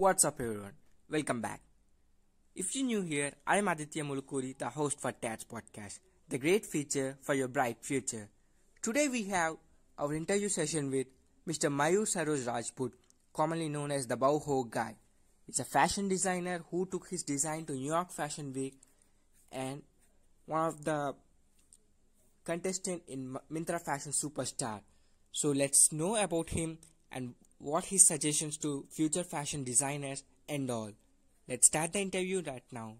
[0.00, 0.72] What's up, everyone?
[1.10, 1.60] Welcome back.
[2.54, 7.18] If you're new here, I'm Aditya Mulukuri, the host for TATS Podcast, the great feature
[7.20, 8.30] for your bright future.
[8.80, 9.56] Today we have
[9.98, 11.08] our interview session with
[11.46, 11.70] Mr.
[11.70, 12.92] Mayur Saroj Rajput,
[13.34, 14.96] commonly known as the Boho Guy.
[15.44, 18.80] He's a fashion designer who took his design to New York Fashion Week
[19.52, 19.82] and
[20.46, 21.14] one of the
[22.42, 24.80] contestant in Myntra Fashion Superstar.
[25.30, 26.78] So let's know about him
[27.12, 30.90] and what his suggestions to future fashion designers and all.
[31.48, 32.94] Let's start the interview right now.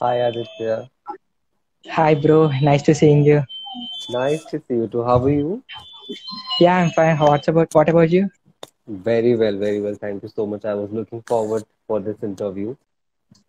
[0.00, 0.90] Hi Aditya.
[1.90, 2.48] Hi, bro.
[2.60, 3.42] Nice to seeing you.
[4.10, 5.04] Nice to see you too.
[5.04, 5.62] How are you?
[6.60, 7.16] Yeah, I'm fine.
[7.18, 7.72] What's about?
[7.74, 8.28] What about you?
[8.88, 9.94] Very well, very well.
[9.94, 10.64] Thank you so much.
[10.64, 12.76] I was looking forward for this interview.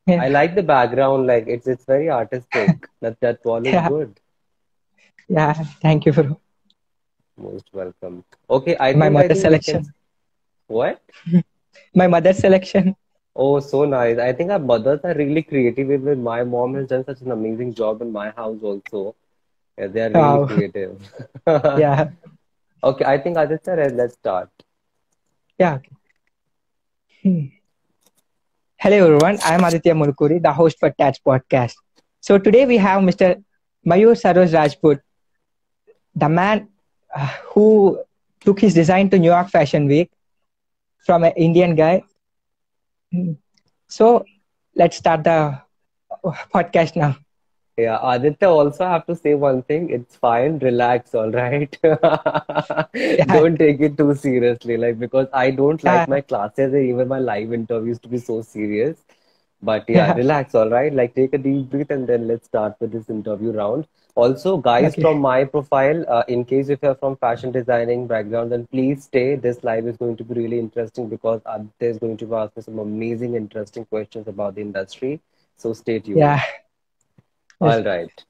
[0.06, 0.22] Yeah.
[0.24, 2.88] I like the background, like it's it's very artistic.
[3.02, 3.88] that that wall is Yeah.
[3.88, 4.20] good.
[5.30, 6.40] Yeah, thank you, bro.
[7.38, 8.24] Most welcome.
[8.50, 9.84] Okay, I My I mother's selection.
[9.84, 9.94] can.
[10.68, 11.02] What?
[11.96, 12.96] My mother's selection.
[13.36, 14.18] Oh, so nice.
[14.20, 15.92] I think our mothers are really creative.
[15.92, 19.16] Even my mom has done such an amazing job in my house also.
[19.78, 20.48] Yeah, they are really Wow.
[20.48, 21.00] creative.
[21.74, 22.12] Yeah,
[22.84, 24.50] Okay, I think Aditya, let- let's start.
[25.60, 25.76] yeah.
[25.76, 25.90] Okay.
[27.24, 27.46] Hmm.
[28.78, 29.38] Hello, everyone.
[29.44, 31.76] I'm Aditya Mulkuri, the host for Tats Podcast.
[32.22, 33.36] So today we have Mr.
[33.86, 35.00] Mayur Saroj Rajput,
[36.16, 36.68] the man
[37.16, 38.00] uh, who
[38.42, 40.10] took his design to New York Fashion Week
[41.06, 42.04] from an Indian guy.
[43.12, 43.34] Hmm.
[43.88, 44.26] So
[44.76, 47.18] let's start the uh, podcast now.
[47.78, 49.90] Yeah, Aditya, also have to say one thing.
[49.90, 51.76] It's fine, relax, all right?
[53.32, 56.08] Don't take it too seriously, like because I don't like Yeah.
[56.08, 59.04] my classes and even my live interviews to be so serious.
[59.62, 60.14] But yeah, Yeah.
[60.16, 60.94] relax, all right?
[60.94, 63.88] Like take a deep breath and then let's start with this interview round.
[64.16, 65.02] Also, guys, Okay.
[65.02, 69.36] from my profile, uh, in case if you're from fashion designing background, then please stay.
[69.36, 72.62] This live is going to be really interesting because Aditya is going to ask me
[72.64, 75.20] some amazing, interesting questions about the industry.
[75.58, 76.20] So stay tuned.
[76.20, 76.42] Yeah.
[77.62, 78.26] All right.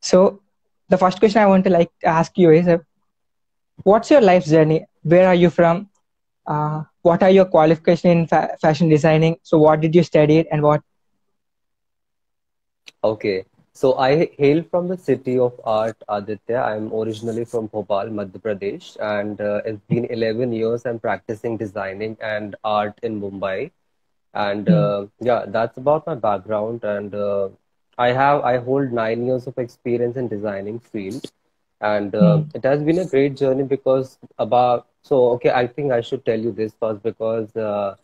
[0.00, 0.40] So
[0.88, 2.78] the first question I want to like ask you is, uh,
[3.82, 4.86] what's your life journey?
[5.02, 5.88] Where are you from?
[6.46, 9.36] Uh, what are your qualifications in fa- fashion designing?
[9.42, 10.82] So what did you study and what?
[13.04, 16.58] Okay, so I hail from the city of art, Aditya.
[16.62, 22.16] I'm originally from Bhopal, Madhya Pradesh, and uh, it's been 11 years I'm practicing designing
[22.20, 23.70] and art in Mumbai.
[24.34, 24.68] And Hmm.
[24.68, 26.84] uh, yeah, that's about my background.
[26.84, 27.48] And uh,
[27.98, 31.30] I have I hold nine years of experience in designing field,
[31.80, 32.54] and uh, Hmm.
[32.54, 36.38] it has been a great journey because about so okay, I think I should tell
[36.38, 37.54] you this first because.
[37.56, 37.96] Uh,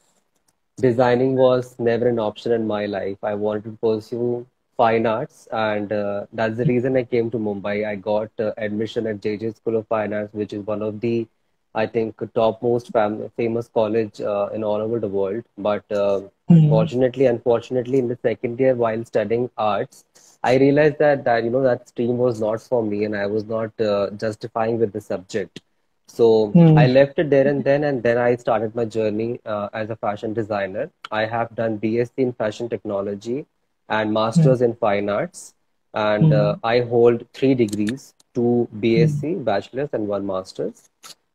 [0.81, 3.17] designing was never an option in my life.
[3.23, 4.47] I wanted to pursue
[4.77, 7.87] fine arts, and uh, that's the reason I came to Mumbai.
[7.87, 11.27] I got uh, admission at JJ School of Fine Arts, which is one of the,
[11.75, 15.45] I think, topmost fam- famous college uh, in all over the world.
[15.59, 16.69] But uh, Hmm.
[16.69, 20.05] fortunately, unfortunately, in the second year while studying arts,
[20.43, 23.45] I realized that that you know that stream was not for me, and I was
[23.45, 25.61] not uh, justifying with the subject.
[26.07, 26.77] So Hmm.
[26.77, 29.97] I left it there and then, and then I started my journey uh, as a
[29.97, 30.91] fashion designer.
[31.11, 33.47] I have done BSc in fashion technology
[33.89, 35.55] and masters in fine arts,
[35.95, 40.89] and uh, I hold three degrees: two BSc, bachelor's, and one master's.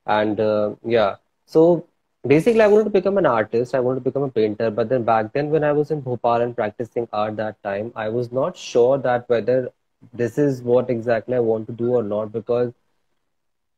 [0.06, 1.16] And uh, yeah,
[1.46, 1.86] so
[2.26, 3.76] basically, I wanted to become an artist.
[3.76, 4.70] I wanted to become a painter.
[4.72, 8.10] But then back then, when I was in Bhopal and practicing art that time, I
[8.10, 9.70] was not sure that whether
[10.14, 12.74] this is what exactly I want to do or not because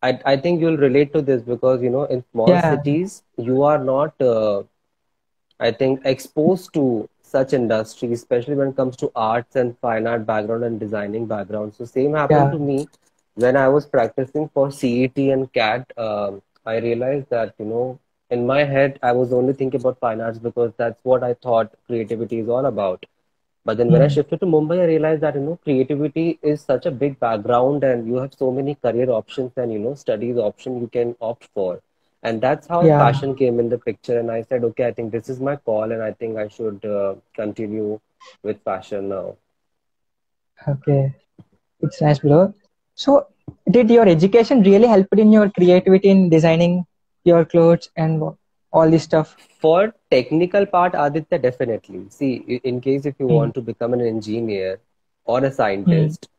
[0.03, 2.61] I, I think you'll relate to this because you know in small Yeah.
[2.61, 4.63] cities you are not uh,
[5.59, 10.25] I think exposed to such industries, especially when it comes to arts and fine art
[10.25, 11.73] background and designing background.
[11.75, 12.53] So same happened Yeah.
[12.53, 12.87] to me
[13.35, 15.91] when I was practicing for CET and CAT.
[15.97, 17.99] Um, I realized that you know
[18.29, 21.73] in my head I was only thinking about fine arts because that's what I thought
[21.87, 23.05] creativity is all about.
[23.65, 24.15] But then when I Hmm.
[24.15, 28.07] shifted to Mumbai, I realized that you know creativity is such a big background, and
[28.07, 31.81] you have so many career options and you know studies option you can opt for.
[32.23, 32.97] And that's how Yeah.
[32.97, 34.19] fashion came in the picture.
[34.19, 36.83] And I said, okay, I think this is my call, and I think I should
[36.85, 37.99] uh, continue
[38.43, 39.35] with fashion now.
[40.67, 41.13] Okay.
[41.81, 42.53] It's nice, bro.
[42.95, 43.27] So
[43.69, 46.85] did your education really help in your creativity in designing
[47.23, 48.33] your clothes and wha-
[48.73, 49.37] all this stuff?
[49.59, 52.07] For technical part, Aditya, definitely.
[52.09, 53.27] See, in case if you Hmm.
[53.27, 54.79] want to become an engineer
[55.25, 56.29] or a scientist,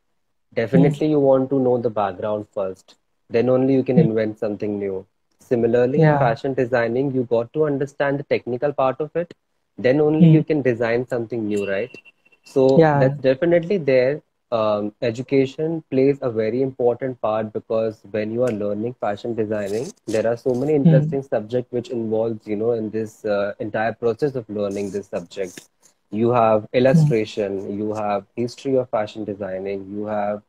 [0.54, 2.96] definitely you want to know the background first.
[3.30, 4.00] Then only you can Hmm.
[4.00, 5.06] invent something new.
[5.40, 9.34] Similarly, in fashion designing, you got to understand the technical part of it.
[9.78, 10.38] Then only Hmm.
[10.38, 11.96] you can design something new, right?
[12.44, 12.94] So Yeah.
[12.94, 14.22] that's definitely there.
[14.52, 20.26] Um, education plays a very important part because when you are learning fashion designing, there
[20.26, 21.10] are so many Hmm.
[21.14, 25.68] interesting subjects which involves, you know, in this uh, entire process of learning this subject.
[26.10, 27.12] You have Hmm.
[27.12, 30.42] illustration, you have history of fashion designing, you have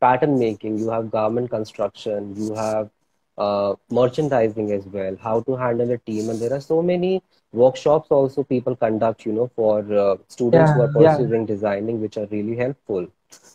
[0.00, 2.90] pattern making, you have garment construction, you have
[3.38, 7.22] uh, merchandising as well, how to handle a team, and there are so many
[7.52, 11.22] workshops also people conduct, you know, for uh, students who Yeah, are yeah.
[11.28, 13.06] pursuing designing, which are really helpful.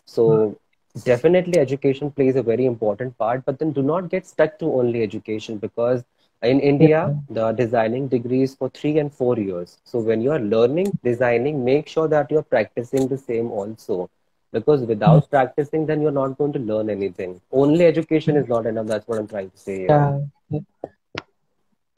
[0.04, 0.56] So
[1.04, 5.02] definitely education plays a very important part, but then do not get stuck to only
[5.02, 6.04] education because
[6.42, 9.78] in India, the designing degree is for three and four years.
[9.84, 14.10] So when you are learning designing, make sure that you're practicing the same also.
[14.52, 14.84] Because Hmm.
[14.84, 17.40] without practicing, then you're not going to learn anything.
[17.52, 18.86] Only education is not enough.
[18.86, 20.06] That's what I'm trying to say here.
[20.50, 20.60] Yeah.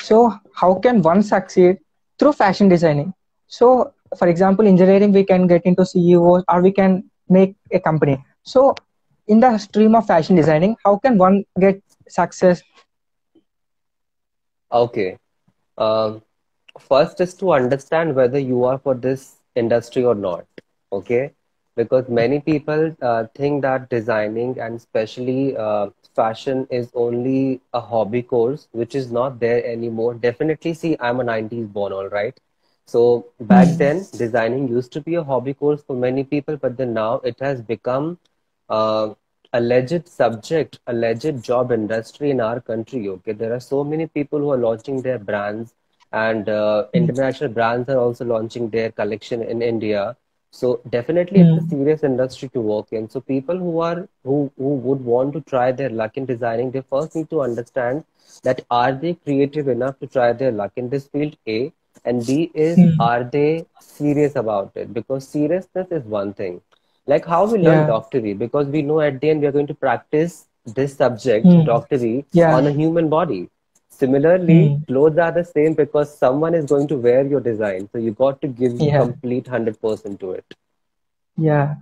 [0.00, 1.78] So, how can one succeed
[2.18, 3.14] through fashion designing?
[3.46, 8.22] So, for example, engineering, we can get into CEOs or we can make a company.
[8.42, 8.74] So,
[9.26, 12.62] in the stream of fashion designing, how can one get success?
[14.72, 15.18] Okay.
[15.78, 16.22] Um,
[16.78, 20.46] first is to understand whether you are for this industry or not.
[20.92, 21.32] Okay.
[21.76, 28.22] Because many people uh, think that designing and especially uh, fashion is only a hobby
[28.22, 30.14] course, which is not there anymore.
[30.14, 32.38] Definitely, see, I'm a 90s born, all right.
[32.86, 33.78] So back Hmm.
[33.78, 37.36] then, designing used to be a hobby course for many people, but then now it
[37.40, 38.18] has become
[38.68, 39.10] uh,
[39.52, 43.08] a legit subject, a legit job industry in our country.
[43.08, 45.74] Okay, there are so many people who are launching their brands,
[46.12, 46.94] and uh, Hmm.
[46.94, 50.16] international brands are also launching their collection in India.
[50.50, 51.68] So definitely, it's a Hmm.
[51.68, 53.08] serious industry to work in.
[53.08, 56.82] So people who are who who would want to try their luck in designing, they
[56.90, 58.04] first need to understand
[58.44, 61.36] that are they creative enough to try their luck in this field?
[61.48, 61.72] A
[62.04, 62.98] and B is Hmm.
[62.98, 64.92] are they serious about it?
[64.92, 66.60] Because seriousness is one thing
[67.06, 67.86] like how we learn Yeah.
[67.86, 71.64] doctory because we know at the end we are going to practice this subject Hmm.
[71.64, 72.58] doctory Yeah.
[72.58, 73.48] on a human body
[73.88, 74.84] similarly Hmm.
[74.86, 78.40] clothes are the same because someone is going to wear your design so you got
[78.40, 79.04] to give Yeah.
[79.04, 80.44] complete 100% to it
[81.36, 81.76] Yeah.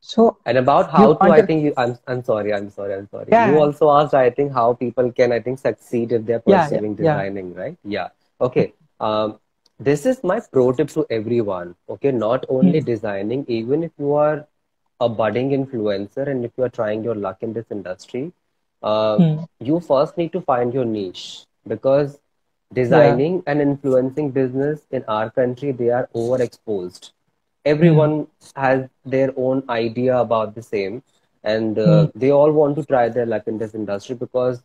[0.00, 3.34] So, and about how to i think you i'm, I'm sorry i'm sorry i'm sorry
[3.34, 3.46] Yeah.
[3.46, 6.80] you also asked i think how people can i think succeed if they're yeah, yeah,
[6.80, 7.24] pursuing yeah.
[7.24, 8.08] designing right yeah
[8.40, 9.38] okay um
[9.88, 12.90] this is my pro tip to everyone okay not only Hmm.
[12.90, 14.46] designing even if you are
[15.00, 18.32] a budding influencer and if you are trying your luck in this industry,
[19.16, 19.44] Hmm.
[19.60, 22.20] you first need to find your niche because
[22.88, 23.20] Yeah.
[23.20, 27.10] designing and influencing business in our country, they are overexposed.
[27.80, 28.04] Hmm.
[28.04, 28.26] Everyone
[28.56, 31.02] has their own idea about the same,
[31.42, 34.62] and uh, they all want to try their luck in this industry because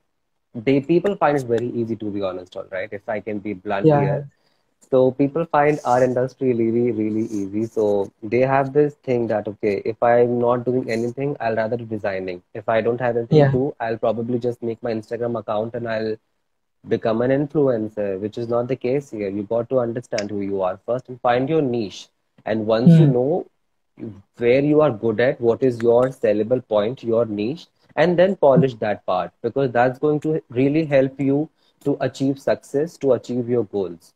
[0.53, 3.53] they people find it very easy to be honest, all right, if I can be
[3.53, 3.94] blunt Yeah.
[3.94, 4.27] here.
[4.91, 7.65] So people find our industry really, really easy.
[7.65, 11.85] So they have this thing that, okay, if I'm not doing anything, I'll rather do
[11.85, 12.41] designing.
[12.53, 15.88] If I don't have anything to do, I'll probably just make my Instagram account and
[15.88, 16.15] I'll
[16.88, 19.29] become an influencer, which is not the case here.
[19.29, 22.07] You got to understand who you are first and find your niche.
[22.45, 23.07] And once you Hmm.
[23.07, 23.45] know
[24.38, 28.75] where you are good at, what is your sellable point, your niche, and then polish
[28.75, 31.50] that part because that's going to really help you
[31.84, 34.13] to achieve success, to achieve your goals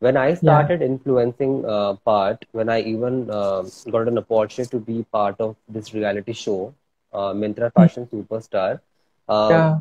[0.00, 0.70] when I Yeah.
[0.72, 5.56] started influencing uh, part, when I even uh, got an opportunity to be part of
[5.68, 6.74] this reality show,
[7.12, 7.86] uh, Myntra Hmm.
[7.86, 8.80] Fashion Superstar,
[9.28, 9.80] um, Yeah.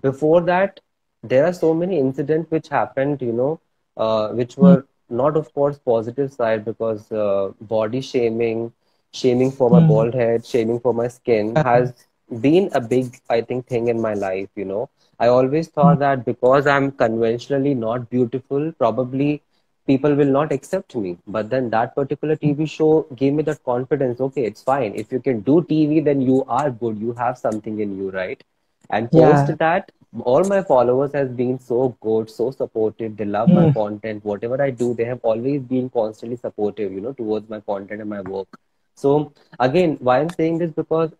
[0.00, 0.80] before that,
[1.22, 3.60] there are so many incidents which happened, you know,
[3.96, 4.58] uh, which Hmm.
[4.58, 8.72] were not, of course, positive side because uh, body shaming,
[9.12, 9.80] shaming for my Hmm.
[9.80, 11.64] bald head, shaming for my skin Yeah.
[11.64, 11.92] has
[12.40, 14.88] been a big, I think, thing in my life, you know.
[15.18, 15.80] I always Hmm.
[15.80, 19.42] thought that because I'm conventionally not beautiful, probably
[19.86, 21.18] people will not accept me.
[21.26, 22.50] But then that particular Hmm.
[22.50, 24.20] TV show gave me that confidence.
[24.20, 24.94] Okay, it's fine.
[24.94, 26.98] If you can do TV, then you are good.
[26.98, 28.42] You have something in you, right?
[28.90, 29.58] And post Yeah.
[29.58, 29.90] that,
[30.24, 33.16] all my followers has been so good, so supportive.
[33.16, 33.68] They love my Hmm.
[33.68, 34.24] content.
[34.24, 38.10] Whatever I do, they have always been constantly supportive, you know, towards my content and
[38.10, 38.48] my work.
[38.94, 41.12] So again, why I'm saying this because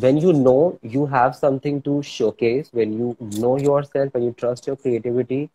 [0.00, 4.66] when you know you have something to showcase, when you know yourself, when you trust
[4.66, 5.50] your creativity,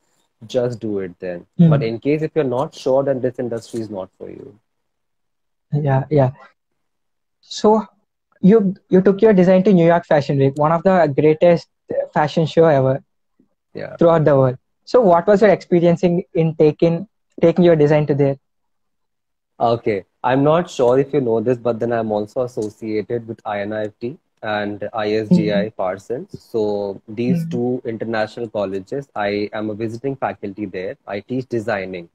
[0.48, 1.46] just do it then.
[1.68, 1.84] But Hmm.
[1.84, 4.60] in case if you're not sure, then this industry is not for you.
[5.74, 6.04] Yeah.
[6.10, 6.32] Yeah.
[7.42, 7.86] So,
[8.42, 11.68] you you took your design to New York Fashion Week, one of the greatest
[12.14, 13.02] fashion show ever
[13.74, 13.98] Yeah.
[13.98, 14.58] throughout the world.
[14.86, 17.08] So, what was your experience in, in taking
[17.42, 18.38] taking your design to there?
[19.60, 20.06] Okay.
[20.24, 24.88] I'm not sure if you know this, but then I'm also associated with INIFD and.
[24.94, 26.40] ISDI Parsons.
[26.40, 27.50] So these Hmm.
[27.50, 30.96] two international colleges, I am a visiting faculty there.
[31.08, 32.10] I teach designing.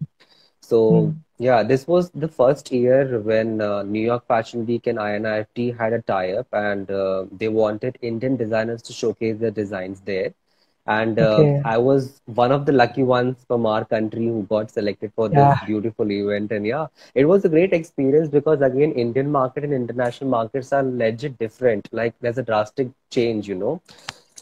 [0.60, 1.22] So Mm.
[1.38, 5.92] yeah, this was the first year when uh, New York Fashion Week and INIFD had
[5.92, 10.32] a tie-up, and uh, they wanted Indian designers to showcase their designs there.
[10.86, 11.64] And uh, Okay.
[11.64, 15.48] I was one of the lucky ones from our country who got selected for this
[15.48, 15.64] Yeah.
[15.64, 16.52] beautiful event.
[16.52, 20.82] And yeah, it was a great experience because again, Indian market and international markets are
[20.82, 21.88] legit different.
[21.92, 23.80] Like there's a drastic change, you know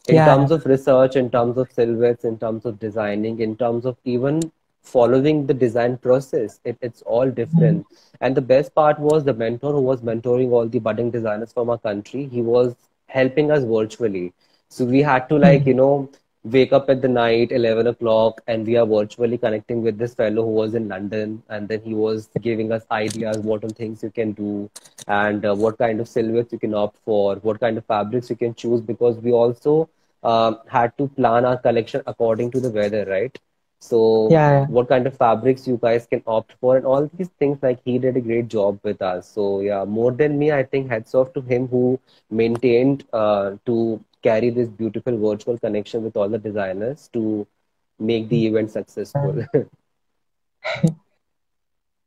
[0.08, 0.22] in Yeah.
[0.22, 4.50] terms of research, in terms of silhouettes, in terms of designing, in terms of even
[4.82, 6.61] following the design process.
[6.64, 7.87] It, it's all different.
[8.20, 11.70] And the best part was the mentor who was mentoring all the budding designers from
[11.70, 12.26] our country.
[12.26, 12.75] He was
[13.06, 14.32] helping us virtually.
[14.68, 16.11] So we had to like, you know,
[16.44, 20.42] wake up at the night, 11 o'clock, and we are virtually connecting with this fellow
[20.44, 21.42] who was in London.
[21.49, 24.70] And then he was giving us ideas, what all things you can do,
[25.06, 28.37] and uh, what kind of silhouettes you can opt for, what kind of fabrics you
[28.37, 29.88] can choose, because we also
[30.22, 33.38] um, had to plan our collection according to the weather, right?
[33.78, 34.50] So Yeah.
[34.50, 34.66] yeah.
[34.66, 37.99] what kind of fabrics you guys can opt for and all these things like he
[37.99, 41.32] did a great job with us so yeah more than me i think heads off
[41.34, 41.99] to him who
[42.30, 47.47] maintained uh, to carry this beautiful virtual connection with all the designers to
[47.99, 49.45] make the event successful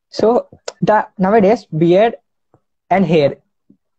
[0.10, 0.48] So
[0.82, 2.16] the nowadays beard
[2.90, 3.38] and hair,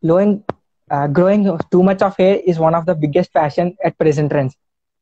[0.05, 0.45] growing,
[0.91, 4.57] uh, growing too much of hair is one of the biggest fashion at present trends.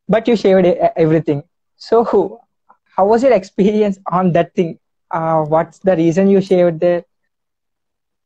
[0.08, 1.42] But you shaved e- everything.
[1.76, 2.40] So
[2.96, 4.78] how was your experience on that thing?
[5.10, 7.04] Uh, what's the reason you shaved there?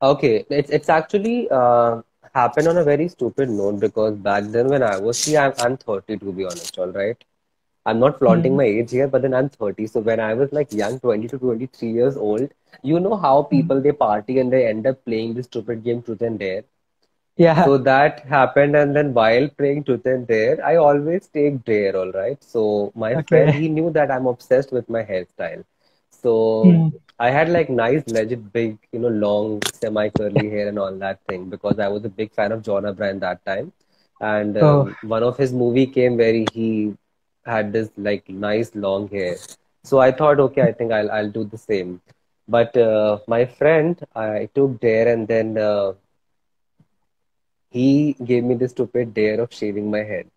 [0.02, 2.02] Okay, it's it's actually uh,
[2.34, 5.76] happened on a very stupid note because back then when I was see I'm I'm
[5.76, 7.16] 30 to be honest, all right.
[7.86, 8.56] I'm not flaunting Mm.
[8.56, 9.86] my age here, but then I'm 30.
[9.86, 12.48] So when I was like young, 20 to 23 years old,
[12.82, 16.22] you know how people they party and they end up playing this stupid game Truth
[16.22, 16.64] and Dare.
[17.36, 17.66] Yeah.
[17.66, 22.10] So that happened, and then while playing Truth and Dare, I always take Dare, all
[22.12, 22.42] right.
[22.42, 25.64] So my friend, he knew that I'm obsessed with my hairstyle.
[26.22, 27.00] So Mm.
[27.18, 31.48] I had like nice, legit, big, you know, long, semi-curly hair and all that thing
[31.48, 33.72] because I was a big fan of John Abraham that time.
[34.20, 34.86] And Oh.
[34.86, 36.94] um, one of his movie came where he
[37.44, 39.38] had this like nice long hair.
[39.84, 42.00] So I thought, okay, I think I'll I'll do the same.
[42.48, 45.92] But uh, my friend, I took Dare and then uh,
[47.70, 50.30] he gave me the stupid dare of shaving my head.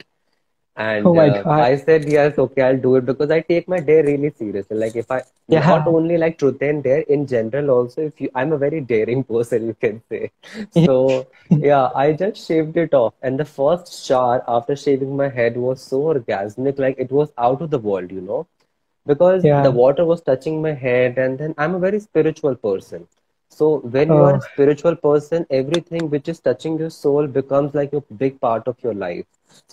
[0.81, 1.69] And Oh my uh, God.
[1.69, 4.77] I said, yes, okay, I'll do it because I take my dare really seriously.
[4.77, 5.67] Like if I, Yeah.
[5.67, 9.23] not only like truth and dare, in general also, if you, I'm a very daring
[9.23, 10.31] person, you can say.
[10.71, 11.27] So
[11.59, 13.13] yeah, I just shaved it off.
[13.21, 17.61] And the first shower after shaving my head was so orgasmic, like it was out
[17.61, 18.47] of the world, you know
[19.05, 19.65] because Yeah.
[19.65, 23.07] the water was touching my head and then i'm a very spiritual person
[23.51, 27.93] so when you are a spiritual person everything which is touching your soul becomes like
[27.93, 29.25] a big part of your life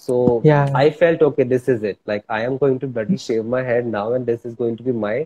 [0.06, 0.82] so Yeah.
[0.82, 3.86] i felt okay this is it like i am going to bloody shave my head
[3.86, 5.16] now and this is going to be my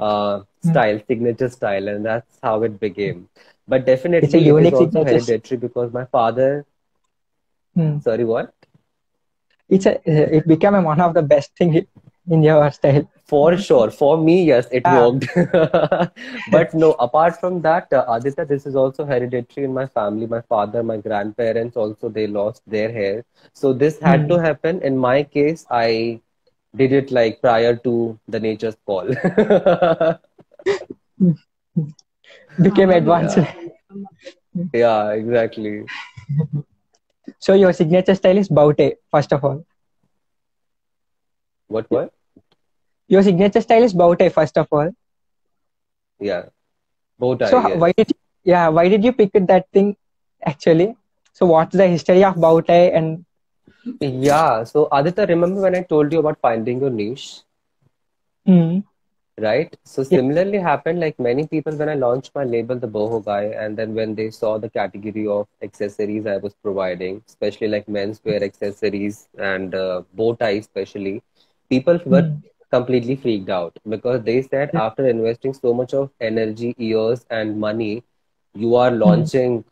[0.00, 3.28] uh, style signature style and that's how it became
[3.68, 5.20] but definitely, It's a definitely it is unique also signature.
[5.20, 6.64] hereditary because my father
[7.74, 7.98] Hmm.
[8.00, 8.52] sorry what
[9.68, 11.86] It's a, it became one of the best thing
[12.28, 13.08] in your style.
[13.24, 13.90] For sure.
[13.90, 14.92] For me, yes, it Yeah.
[14.96, 15.26] worked.
[16.50, 20.26] But no, apart from that, uh, Aditya, this is also hereditary in my family.
[20.26, 23.24] My father, my grandparents also, they lost their hair.
[23.52, 24.80] So this had to happen.
[24.82, 26.20] In my case, I
[26.76, 29.08] did it like prior to the nature's call.
[32.62, 33.38] Became advanced.
[34.72, 35.84] Yeah, exactly.
[37.38, 39.64] So your signature style is baute, first of all.
[41.72, 42.12] What, what?
[43.08, 44.90] Your signature style is baute, first of all.
[46.20, 46.48] Yeah.
[47.18, 47.78] Bow tie, So yes.
[47.78, 49.96] why did you, yeah why did you pick that thing
[50.44, 50.96] actually?
[51.32, 53.24] So what's the history of baute and
[54.00, 54.64] Yeah.
[54.64, 57.42] So Aditya, remember when I told you about finding your niche?
[58.46, 58.80] Hmm.
[59.40, 59.76] Right.
[59.84, 63.76] So similarly happened like many people when I launched my label, the Boho Guy, and
[63.76, 69.28] then when they saw the category of accessories I was providing, especially like menswear accessories
[69.38, 71.22] and uh, bow tie especially,
[71.74, 72.36] people were hmm.
[72.76, 77.94] completely freaked out because they said after investing so much of energy, years, and money,
[78.54, 79.00] you are hmm.
[79.04, 79.64] launching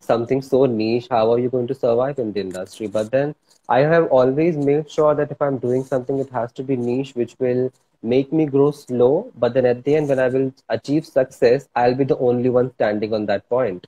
[0.00, 2.86] something so niche, how are you going to survive in the industry?
[2.86, 3.34] But then
[3.68, 7.12] I have always made sure that if I'm doing something, it has to be niche,
[7.14, 9.32] which will make me grow slow.
[9.36, 12.72] But then at the end, when I will achieve success, I'll be the only one
[12.74, 13.86] standing on that point.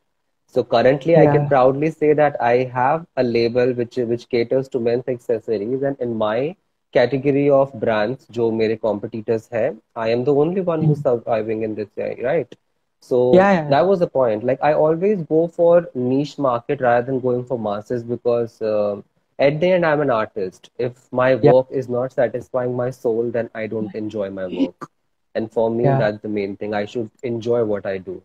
[0.50, 4.80] So currently, I can proudly say that I have a label which which caters to
[4.80, 6.56] men's accessories, and in my
[6.93, 11.75] category of brands, जो मेरे competitors हैं, I am the only one who's surviving in
[11.75, 12.55] this area, right?
[13.01, 13.70] So Yeah, yeah.
[13.70, 14.43] that was the point.
[14.43, 19.01] Like I always go for niche market rather than going for masses because uh,
[19.39, 20.70] at the end I'm an artist.
[20.77, 21.51] If my Yeah.
[21.51, 24.89] work is not satisfying my soul, then I don't enjoy my work.
[25.36, 25.98] And for me, Yeah.
[26.03, 26.74] that's the main thing.
[26.74, 28.22] I should enjoy what I do.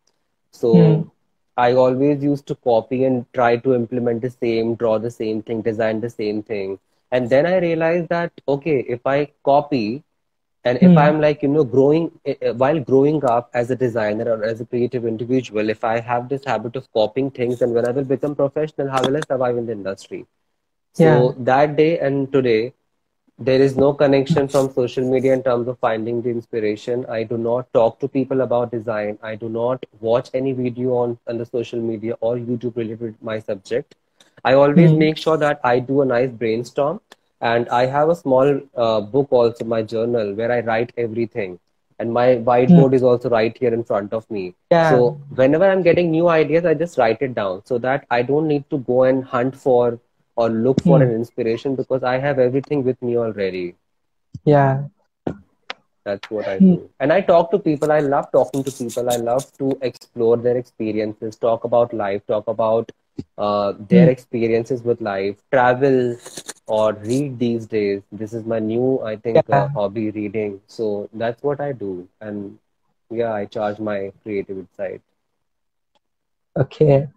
[0.51, 1.10] So Hmm.
[1.58, 5.62] I always used to copy and try to implement the same, draw the same thing,
[5.62, 6.80] design the same thing.
[7.12, 10.04] And then I realized that, okay, if I copy
[10.65, 10.98] and if Hmm.
[10.98, 14.65] I'm like, you know, growing, uh, while growing up as a designer or as a
[14.65, 18.36] creative individual, if I have this habit of copying things, and when I will become
[18.36, 20.25] professional, how will I survive in the industry?
[20.93, 21.36] So Yeah.
[21.39, 22.74] that day and today,
[23.39, 27.05] there is no connection from social media in terms of finding the inspiration.
[27.07, 29.17] I do not talk to people about design.
[29.22, 33.25] I do not watch any video on, on the social media or YouTube related to
[33.25, 33.95] my subject.
[34.43, 35.05] I always Hmm.
[35.05, 37.00] make sure that I do a nice brainstorm
[37.42, 41.60] and I have a small uh, book also, my journal, where I write everything.
[42.00, 44.54] And my whiteboard is also right here in front of me.
[44.72, 44.82] Yeah.
[44.82, 48.48] So whenever I'm getting new ideas, I just write it down so that I don't
[48.48, 50.00] need to go and hunt for
[50.36, 51.04] or look for Hmm.
[51.04, 53.75] an inspiration because I have everything with me already.
[54.46, 54.84] Yeah.
[56.06, 56.75] That's what I Hmm.
[56.75, 56.89] do.
[57.00, 57.92] And I talk to people.
[57.92, 59.10] I love talking to people.
[59.10, 62.92] I love to explore their experiences, talk about life, talk about
[63.38, 64.10] uh, their Hmm.
[64.10, 66.15] experiences with life, travel
[66.67, 68.01] or read these days.
[68.12, 70.62] This is my new, I think, uh, hobby reading.
[70.67, 72.07] So that's what I do.
[72.22, 72.57] And
[73.10, 75.01] yeah, I charge my creative side.
[76.57, 77.07] Okay.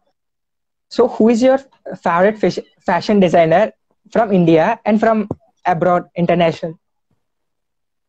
[0.89, 1.59] So who is your
[2.03, 3.73] favorite fish, fashion designer
[4.11, 5.29] from India and from
[5.67, 6.79] abroad, international?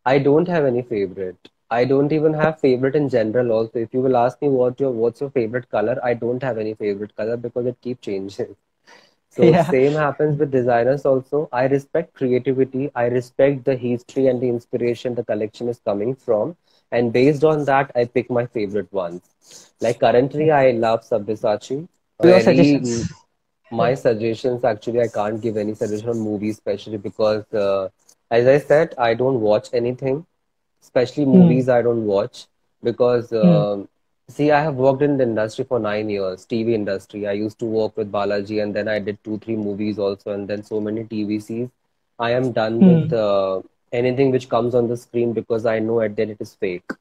[0.05, 1.49] I don't have any favorite.
[1.69, 3.79] I don't even have favorite in general also.
[3.79, 6.73] If you will ask me what your what's your favorite color, I don't have any
[6.73, 8.55] favorite color because it keeps changing.
[9.29, 9.71] So Yeah.
[9.71, 11.47] same happens with designers also.
[11.51, 12.91] I respect creativity.
[12.95, 16.55] I respect the history and the inspiration the collection is coming from.
[16.91, 19.21] And based on that, I pick my favorite ones.
[19.81, 21.87] Like currently, I love Sabyasachi.
[22.21, 23.09] Your suggestions.
[23.71, 27.89] my suggestions actually, I can't give any suggestion on movies, especially because, uh,
[28.31, 30.25] as I said, I don't watch anything,
[30.81, 31.25] especially Hmm.
[31.25, 31.69] movies.
[31.69, 32.47] I don't watch
[32.83, 33.87] because, um,
[34.29, 37.27] see, I have worked in the industry for nine years, TV industry.
[37.27, 40.47] I used to work with Balaji, and then I did two, three movies also, and
[40.47, 41.69] then so many TVCs.
[42.19, 43.61] I am done with uh,
[43.93, 46.91] anything which comes on the screen because I know at end it is fake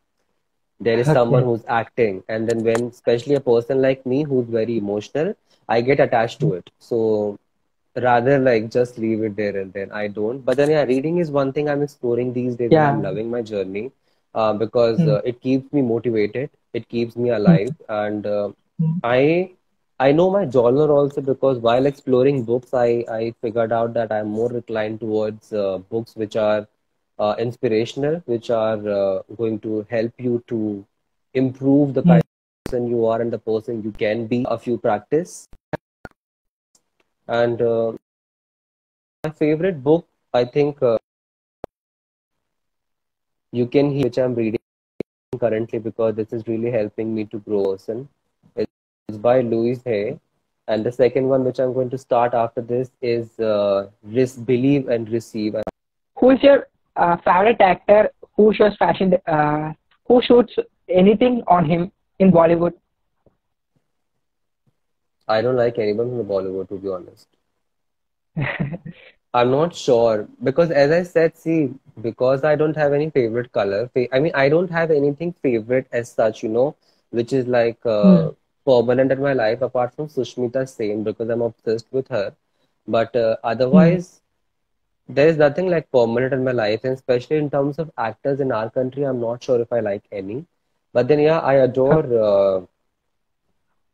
[0.81, 1.11] there is Okay.
[1.11, 5.35] someone who's acting and then when especially a person like me who's very emotional
[5.69, 7.39] i get attached to it so
[8.07, 11.31] rather like just leave it there and then i don't but then yeah reading is
[11.31, 13.01] one thing i'm exploring these days and Yeah.
[13.01, 13.91] i'm loving my journey
[14.39, 15.15] uh, because Hmm.
[15.15, 18.49] uh, it keeps me motivated it keeps me alive and uh,
[18.79, 18.99] Hmm.
[19.05, 19.21] i
[20.07, 24.29] i know my genre also because while exploring books i i figured out that i'm
[24.39, 26.67] more inclined towards uh, books which are
[27.19, 30.85] uh, inspirational, which are uh, going to help you to
[31.35, 34.45] improve the kind of person you are and the person you can be.
[34.49, 35.47] A few practice.
[37.29, 37.61] And
[39.25, 40.99] my favorite book, I think, uh,
[43.53, 44.59] you can hear, which I'm reading
[45.41, 47.65] currently because this is really helping me to grow.
[47.73, 48.09] Person.
[48.57, 50.19] It's by Louise Hay.
[50.69, 54.89] And the second one, which I'm going to start after this, is uh, Ris- Believe
[54.89, 55.57] and Receive.
[56.19, 59.73] Who is your uh, favorite actor who shows fashion, uh,
[60.07, 60.55] who shoots
[60.89, 62.73] anything on him in Bollywood?
[65.27, 67.29] I don't like anyone from the Bollywood, to be honest.
[69.35, 73.91] I'm not sure because, as I said, see, because I don't have any favorite color.
[74.13, 76.75] I mean, I don't have anything favorite as such, you know,
[77.11, 78.23] which is like uh,
[78.67, 82.35] permanent in my life apart from Sushmita Sen because I'm obsessed with her.
[82.87, 84.21] But uh, otherwise,
[85.09, 88.53] there is nothing like permanent in my life, and especially in terms of actors in
[88.53, 90.47] our country, I'm not sure if I like any.
[90.93, 92.05] But then, yeah, I adore.
[92.25, 92.67] Uh,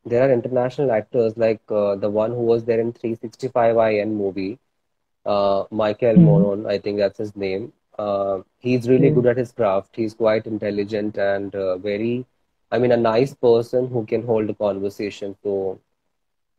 [0.04, 4.58] there are international actors like uh, the one who was there in 365 IN movie,
[5.24, 6.18] uh, Michael Mhm.
[6.18, 7.72] Moron, I think that's his name.
[7.98, 9.14] Uh, he's really Yeah.
[9.14, 9.96] good at his craft.
[9.96, 12.26] He's quite intelligent and uh, very,
[12.70, 15.36] I mean, a nice person who can hold a conversation.
[15.42, 15.78] So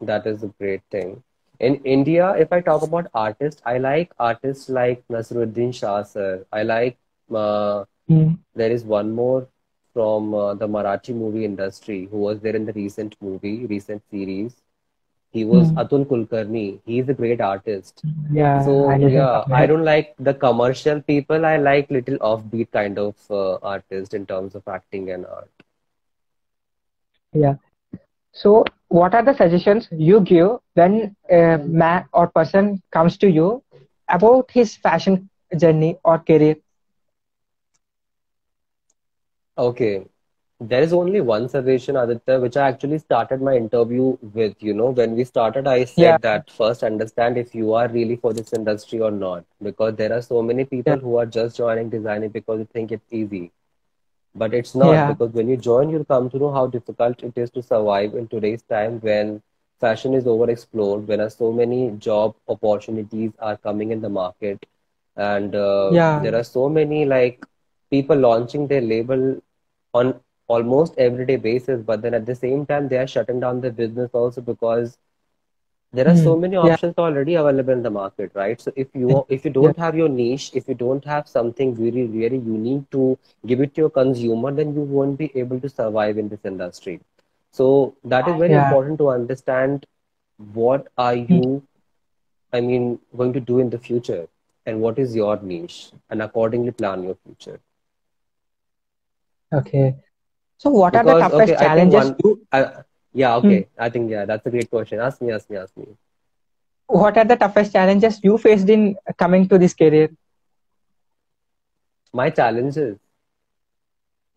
[0.02, 1.24] that is a great thing.
[1.60, 6.46] In India, if I talk about artists, I like artists like Naseeruddin Shah sir.
[6.52, 6.98] I like
[7.34, 8.34] uh, Hmm.
[8.56, 9.48] there is one more
[9.94, 14.56] from uh, the Marathi movie industry who was there in the recent movie, recent series.
[15.36, 15.84] He was Hmm.
[15.84, 16.80] Atul Kulkarni.
[16.86, 18.06] He's a great artist.
[18.32, 21.46] Yeah, So I yeah, I don't like the commercial people.
[21.46, 25.50] I like little offbeat kind of uh, artist in terms of acting and art.
[27.34, 27.56] Yeah.
[28.32, 33.64] So, what are the suggestions you give when a man or person comes to you
[34.10, 36.56] about his fashion journey or career?
[39.58, 40.08] Okay,
[40.60, 44.56] there is only one suggestion, Aditya, which I actually started my interview with.
[44.62, 48.16] You know, when we started, I Yeah, said that first understand if you are really
[48.16, 51.58] for this industry or not, because there are so many people yeah, who are just
[51.58, 53.52] joining designing because they think it's easy.
[54.36, 57.38] But it's not yeah, because when you join, you'll come to know how difficult it
[57.38, 59.42] is to survive in today's time when
[59.80, 64.66] fashion is overexplored, when so many job opportunities are coming in the market,
[65.16, 67.46] and uh, yeah, there are so many like
[67.90, 69.42] people launching their label
[69.94, 73.72] on almost everyday basis, but then at the same time they are shutting down their
[73.72, 74.98] business also because
[75.94, 76.38] there are so Hmm.
[76.38, 78.60] many yeah, options already available in the market, right?
[78.62, 82.04] So if you if you don't have your niche, if you don't have something really
[82.06, 86.18] really unique to give it to your consumer, then you won't be able to survive
[86.18, 87.00] in this industry.
[87.52, 89.86] So that is very yeah, important to understand
[90.54, 91.40] what are Hmm.
[91.40, 91.64] you,
[92.54, 94.28] I mean, going to do in the future,
[94.66, 97.60] and what is your niche, and accordingly plan your future.
[99.52, 99.96] okay.
[100.58, 103.58] So, what are the Because okay, toughest challenges one, you, uh, yeah, Hmm.
[103.58, 105.00] okay, I think yeah, that's a great question.
[105.00, 105.88] Ask me, ask me, ask me.
[106.88, 110.10] what are the toughest challenges you faced in coming to this career?
[112.14, 113.00] My challenges.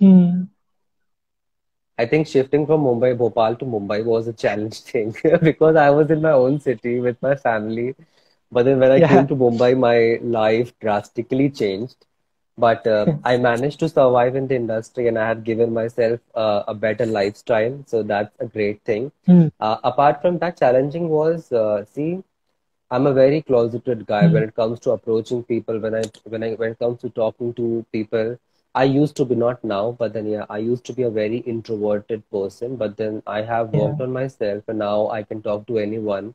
[0.01, 0.49] Hmm.
[1.99, 6.11] I think shifting from Mumbai, Bhopal to Mumbai was a challenge thing because I was
[6.11, 7.95] in my own city with my family.
[8.51, 12.05] But then when I came to Mumbai, my life drastically changed.
[12.59, 16.65] But uh, I managed to survive in the industry and I had given myself uh,
[16.69, 17.85] a better lifestyle.
[17.87, 19.13] So that's a great thing.
[19.27, 19.49] Hmm.
[19.61, 22.23] Uh, apart from that, challenging was, uh, see,
[22.91, 24.29] I'm a very closeted guy Hmm.
[24.29, 25.79] when it comes to approaching people.
[25.81, 28.39] When I when I when it comes to talking to people,
[28.75, 31.39] I used to be not now, but then yeah, I used to be a very
[31.39, 32.77] introverted person.
[32.77, 36.35] But then I have yeah, worked on myself, and now I can talk to anyone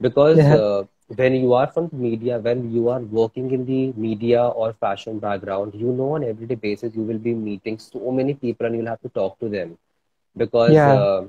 [0.00, 3.92] because yeah, uh, when you are from the media, when you are working in the
[3.92, 8.34] media or fashion background, you know on everyday basis you will be meeting so many
[8.34, 9.76] people and you'll have to talk to them.
[10.36, 11.24] Because yeah, uh,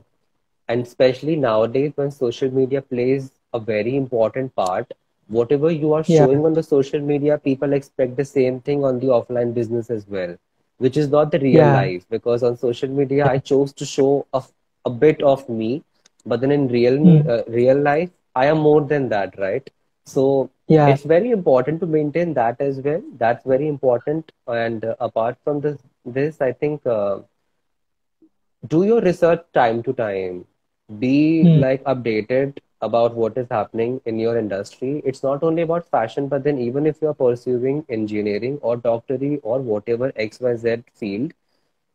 [0.68, 4.92] and especially nowadays when social media plays a very important part
[5.28, 9.00] whatever you are yeah, showing on the social media people expect the same thing on
[9.00, 10.36] the offline business as well
[10.78, 12.06] which is not the real yeah, life.
[12.10, 14.44] Because on social media i chose to show a,
[14.86, 15.84] a bit of me
[16.26, 17.30] but then in real Hmm.
[17.30, 19.70] uh, real life i am more than that right?
[20.06, 23.02] So yeah, it's very important to maintain that as well.
[23.18, 24.32] That's very important.
[24.48, 27.20] And uh, apart from this this i think uh,
[28.68, 30.46] do your research time to time.
[31.00, 31.56] Be Hmm.
[31.56, 35.02] like updated about what is happening in your industry.
[35.06, 39.60] It's not only about fashion but then even if you're pursuing engineering or doctorate or
[39.60, 41.34] whatever xyz field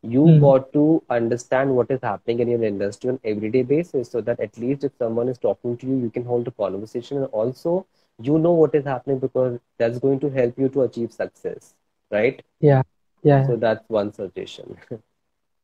[0.03, 0.39] you Hmm.
[0.39, 4.57] got to understand what is happening in your industry on everyday basis so that at
[4.57, 7.85] least if someone is talking to you you can hold a conversation and also
[8.21, 11.73] you know what is happening because that's going to help you to achieve success
[12.11, 12.83] right yeah,
[13.23, 13.47] yeah.
[13.47, 14.77] so that's one suggestion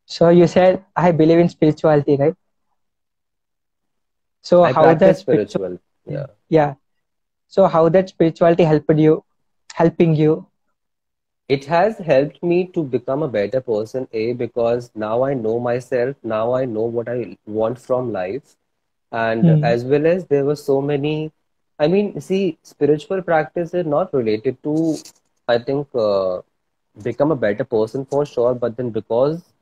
[0.05, 2.35] So you said I believe in spirituality, right?
[4.41, 6.75] So i how that spiritual yeah yeah.
[7.47, 9.23] So how that spirituality helped you,
[9.73, 10.47] helping you?
[11.49, 16.15] It has helped me to become a better person, A, because now I know myself,
[16.23, 18.55] now I know what I want from life,
[19.11, 19.63] and Hmm.
[19.63, 21.31] as well as there were so many.
[21.79, 24.95] I mean, see, spiritual practice is not related to,
[25.47, 26.41] I think, uh,
[27.03, 29.53] become a better person for sure, but then because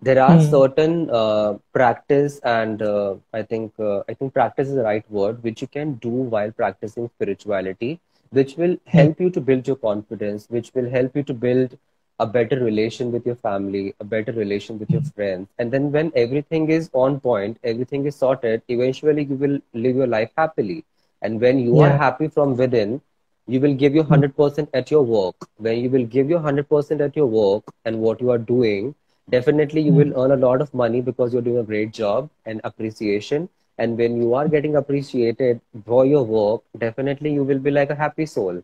[0.00, 0.40] there are Hmm.
[0.40, 5.42] certain uh, practice and uh, I think uh, I think practice is the right word
[5.42, 8.00] which you can do while practicing spirituality
[8.36, 8.98] which will Hmm.
[8.98, 11.76] help you to build your confidence which will help you to build
[12.20, 15.12] a better relation with your family a better relation with your Hmm.
[15.14, 19.96] friends and then when everything is on point everything is sorted eventually you will live
[20.02, 20.84] your life happily
[21.22, 23.00] and when you are happy from within
[23.46, 24.14] you will give your Hmm.
[24.14, 28.20] 100% at your work when you will give your 100% at your work and what
[28.20, 28.94] you are doing
[29.30, 30.00] definitely you Hmm.
[30.00, 33.96] will earn a lot of money because you're doing a great job and appreciation and
[33.98, 38.26] when you are getting appreciated for your work definitely you will be like a happy
[38.26, 38.62] soul.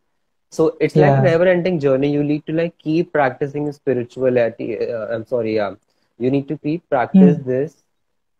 [0.51, 2.11] So it's like a never ending journey.
[2.12, 5.75] You need to like keep practicing spirituality uh, i'm sorry yeah.
[6.18, 7.44] You need to keep practice Hmm.
[7.44, 7.83] this.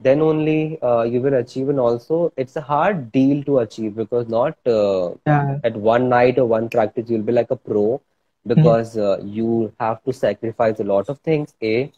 [0.01, 4.29] Then only uh, you will achieve and also it's a hard deal to achieve because
[4.29, 5.59] not uh, yeah.
[5.63, 8.01] at one night or one practice you'll be like a pro
[8.47, 11.91] because uh, you have to sacrifice a lot of things a.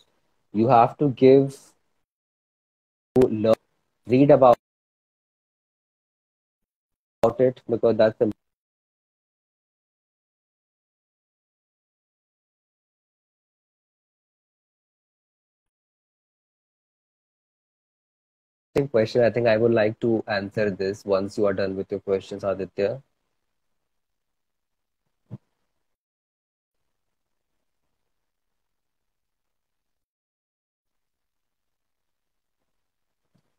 [0.52, 1.56] You have to give
[3.30, 3.54] learn,
[4.06, 4.56] read about
[7.24, 8.30] about it because that's the
[18.90, 19.22] question.
[19.22, 22.44] I think I would like to answer this once you are done with your questions,
[22.44, 23.02] Aditya.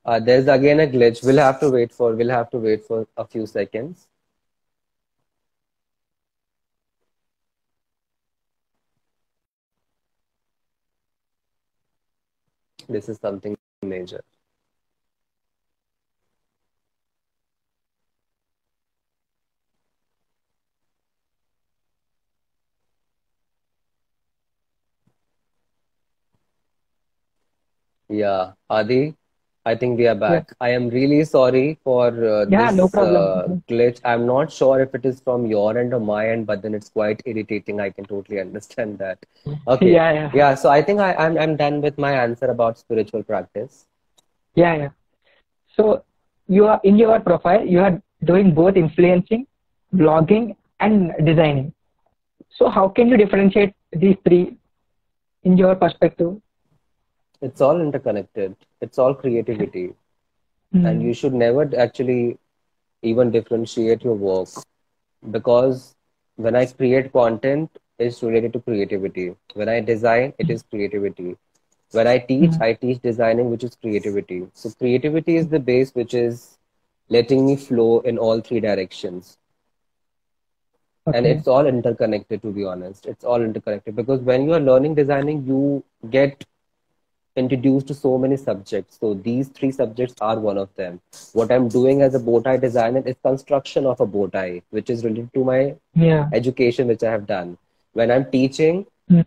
[0.06, 1.24] Uh, there's again a glitch.
[1.26, 2.13] We'll have to wait for.
[2.16, 4.08] We'll have to wait for a few seconds.
[12.88, 14.22] This is something major.
[28.10, 29.16] Yeah, Adi,
[29.65, 30.52] I think we are back.
[30.60, 33.99] I am really sorry for uh, yeah no this uh, glitch.
[34.04, 36.89] I'm not sure if it is from your end or my end, but then it's
[36.89, 37.80] quite irritating.
[37.80, 39.19] I can totally understand that.
[39.67, 39.91] Okay.
[39.93, 43.23] yeah yeah Yeah, so I think I, I'm I'm done with my answer about spiritual
[43.23, 43.86] practice.
[44.62, 44.89] yeah yeah
[45.76, 45.84] so
[46.56, 47.93] you are in your profile you are
[48.30, 49.45] doing both influencing
[50.02, 50.45] blogging
[50.88, 51.67] and designing
[52.60, 53.73] so how can you differentiate
[54.04, 54.43] these three
[55.43, 56.32] in your perspective
[57.41, 58.56] It's all interconnected.
[58.84, 59.96] It's all creativity.
[60.84, 61.04] And Hmm.
[61.04, 62.38] you should never actually
[63.02, 64.50] even differentiate your work
[65.32, 65.96] because
[66.36, 67.69] when I create content,
[68.00, 69.36] it's related to creativity.
[69.54, 71.36] When I design, it is creativity.
[71.91, 72.62] When I teach, Hmm.
[72.62, 74.48] I teach designing, which is creativity.
[74.54, 76.58] So creativity is the base, which is
[77.10, 79.38] letting me flow in all three directions.
[81.12, 83.06] And it's all interconnected, to be honest.
[83.06, 86.43] It's all interconnected because when you are learning designing, you get
[87.36, 88.98] introduced to so many subjects.
[89.00, 91.00] So these three subjects are one of them.
[91.34, 94.89] What I'm doing as a bow tie designer is construction of a bow tie, which
[94.89, 97.58] is related to my yeah education, which I have done.
[97.93, 99.22] When I'm teaching, Hmm.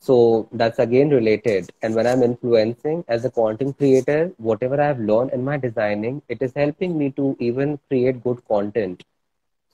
[0.00, 1.70] so that's again related.
[1.82, 6.22] And when I'm influencing as a content creator, whatever I have learned in my designing,
[6.28, 9.04] it is helping me to even create good content.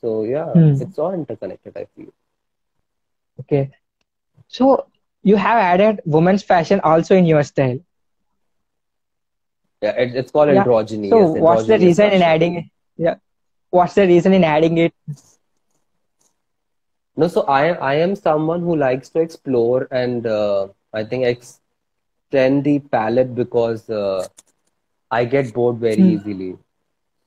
[0.00, 0.74] So yeah, Hmm.
[0.78, 2.12] it's all interconnected, I feel.
[3.40, 3.70] okay
[4.48, 4.86] so
[5.22, 7.78] you have added women's fashion also in your style
[9.82, 11.10] Yeah, it, it's called yeah androgyny.
[11.10, 12.64] so Yes, what's the reason in adding it
[12.96, 13.14] yeah
[13.70, 14.92] what's the reason in adding it
[17.16, 22.64] No, so I I am someone who likes to explore and uh, I think extend
[22.64, 24.28] the palette because uh,
[25.10, 26.16] I get bored very Hmm.
[26.16, 26.58] easily.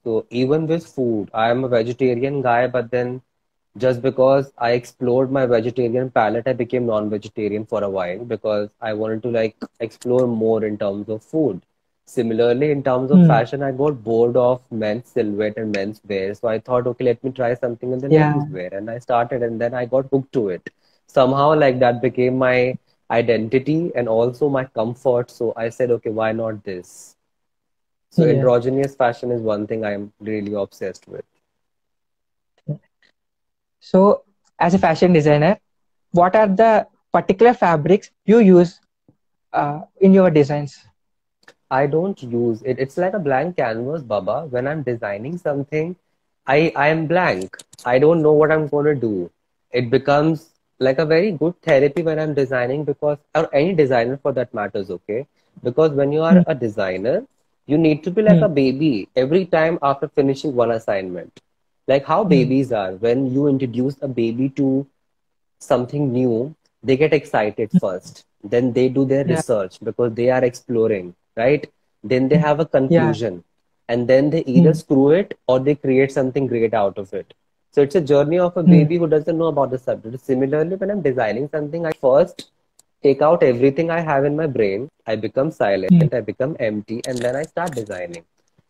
[0.04, 3.22] So even with food, I am a vegetarian guy, but then
[3.78, 8.94] just because I explored my vegetarian palate, I became non-vegetarian for a while because I
[8.94, 11.62] wanted to like explore more in terms of food.
[12.06, 13.26] Similarly, in terms of Hmm.
[13.26, 16.34] fashion, I got bored of men's silhouette and men's wear.
[16.36, 18.70] So I thought, okay, let me try something in the yeah ladies' wear.
[18.74, 20.70] And I started, and then I got hooked to it.
[21.08, 22.78] Somehow, like that became my
[23.12, 25.30] identity and also my comfort.
[25.32, 27.16] So I said, okay, why not this?
[28.12, 31.26] So yeah androgynous fashion is one thing I am really obsessed with.
[33.92, 34.02] So
[34.60, 35.54] as a fashion designer
[36.22, 36.72] what are the
[37.18, 38.80] particular fabrics you use
[39.54, 40.80] uh, in your designs
[41.72, 42.80] I don't use it.
[42.80, 44.46] It's like a blank canvas, Baba.
[44.50, 45.96] When I'm designing something,
[46.48, 47.58] I I am blank.
[47.86, 49.30] I don't know what I'm going to do.
[49.72, 54.32] It becomes like a very good therapy when I'm designing because, or any designer for
[54.34, 55.26] that matters, okay?
[55.64, 56.48] Because when you are Hmm.
[56.48, 57.26] a designer,
[57.66, 58.44] you need to be like Hmm.
[58.44, 61.40] a baby every time after finishing one assignment.
[61.90, 62.36] Like how Hmm.
[62.36, 62.94] babies are.
[62.94, 64.88] When you introduce a baby to
[65.60, 68.26] something new, they get excited first.
[68.44, 71.68] Then they do their yeah research because they are exploring, right?
[72.04, 72.44] Then they Hmm.
[72.48, 73.44] have a yeah conclusion.
[73.90, 74.76] And then they either Hmm.
[74.76, 77.34] screw it or they create something great out of it.
[77.72, 78.84] So it's a journey of a Hmm.
[78.84, 80.20] baby who doesn't know about the subject.
[80.22, 82.52] Similarly, when I'm designing something, I first
[83.04, 84.90] take out everything I have in my brain.
[85.08, 86.08] I become silent, Hmm.
[86.14, 88.24] I become empty, and then I start designing.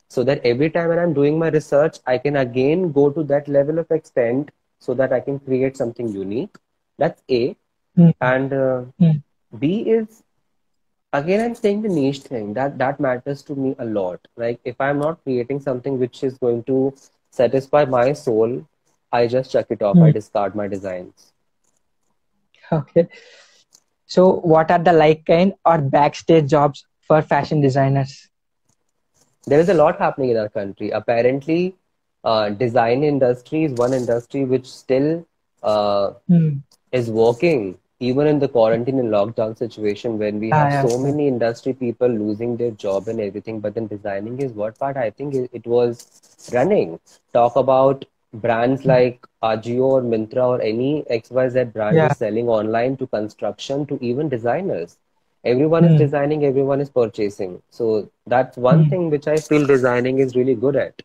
[0.10, 3.48] So that every time when I'm doing my research, I can again go to that
[3.48, 6.56] level of extent so that I can create something unique.
[6.98, 7.56] That's A.
[7.95, 8.12] Hmm.
[8.22, 9.17] And uh, Hmm.
[9.58, 10.24] B is
[11.13, 14.19] again I'm saying the niche thing that that matters to me a lot.
[14.38, 16.93] Like if I'm not creating something which is going to
[17.32, 18.65] satisfy my soul,
[19.12, 20.02] I just chuck it off.
[20.02, 20.12] I Hmm.
[20.12, 21.34] discard my designs.
[22.72, 23.08] okay
[24.06, 28.30] so what are the like kind or backstage jobs for fashion designers
[29.45, 30.89] there is a lot happening in our country.
[30.91, 31.75] Apparently,
[32.23, 35.25] uh, design industry is one industry which still
[35.63, 36.62] uh, Hmm.
[36.91, 40.97] is working even in the quarantine and lockdown situation when we Ah, have yes, so
[40.97, 43.60] many industry people losing their job and everything.
[43.60, 46.06] But then designing is what part I think it, it was
[46.52, 46.99] running.
[47.34, 52.12] Talk about brands like Ajio or Myntra or any XYZ brand Yeah.
[52.12, 54.97] is selling online to construction to even designers.
[55.45, 55.95] Everyone is Hmm.
[55.95, 57.62] designing, everyone is purchasing.
[57.69, 58.88] So that's one Hmm.
[58.88, 61.02] thing which I feel designing is really good at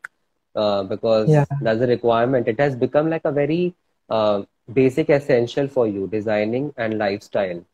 [0.54, 1.60] uh, because Yeah.
[1.60, 2.48] that's a requirement.
[2.48, 3.74] It has become like a very
[4.10, 4.42] uh,
[4.72, 7.64] basic essential for you, designing and lifestyle.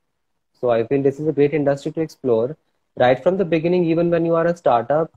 [0.60, 2.56] So I feel this is a great industry to explore.
[2.98, 5.10] Right from the beginning, even when you are a startup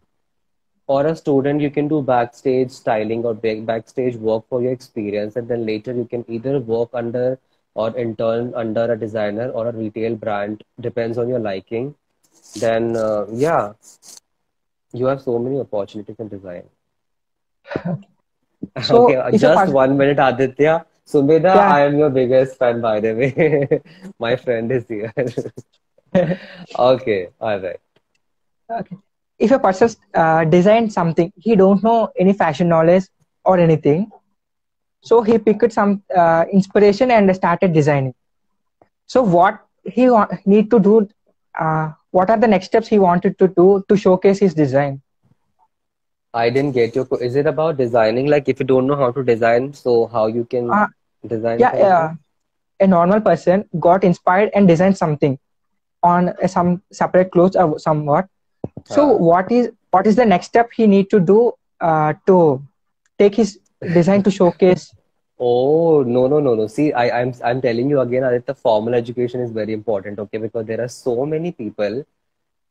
[0.88, 5.48] or a student, you can do backstage styling or backstage work for your experience, and
[5.48, 7.38] then later you can either work under
[7.76, 11.96] or intern under a designer or a retail brand, depends on your liking.
[12.56, 13.74] Then, uh, yeah,
[14.94, 16.64] you have so many opportunities in design.
[18.82, 20.86] So, Okay, just one minute, Aditya.
[21.06, 23.82] Sumedha, yeah, I am your biggest fan, by the way.
[24.20, 25.14] My friend is here.
[26.78, 27.80] Okay, all right.
[28.70, 28.98] okay.
[29.40, 33.04] If a person uh, designed something, he don't know any fashion knowledge
[33.46, 34.12] or anything,
[35.04, 38.16] so he picked some uh, inspiration and started designing.
[39.08, 41.08] So what he wa- need to do?
[41.60, 45.02] Uh, what are the next steps he wanted to do to showcase his design?
[46.34, 47.08] I didn't get your.
[47.22, 48.28] Is it about designing?
[48.28, 50.88] Like, if you don't know how to design, so how you can Uh,
[51.28, 52.14] design yeah, uh,
[52.80, 55.38] a normal person got inspired and designed something
[56.04, 58.28] on uh, some separate clothes or somewhat.
[58.86, 62.62] So Uh, what is what is the next step he need to do uh, to
[63.20, 63.60] take his
[63.92, 64.94] design to showcase?
[65.40, 66.68] oh, no, no, no, no.
[66.68, 70.38] See, I, I'm I'm telling you again, that the formal education is very important, okay?
[70.38, 72.04] Because there are so many people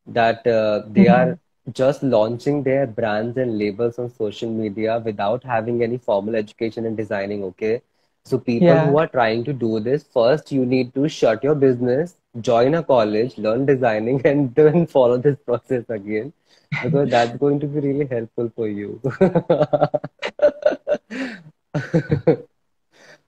[0.07, 1.09] that uh, they Mhm.
[1.09, 1.39] are
[1.73, 6.97] just launching their brands and labels on social media without having any formal education in
[6.97, 7.83] designing, okay?
[8.25, 12.17] So people who are trying to do this, first you need to shut your business,
[12.41, 16.33] join a college, learn designing, and then follow this process again
[16.81, 19.01] because that's going to be really helpful for you.